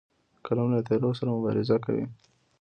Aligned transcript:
قلم 0.45 0.67
له 0.73 0.79
تیارو 0.87 1.17
سره 1.19 1.29
مبارزه 1.35 1.77
کوي 1.85 2.05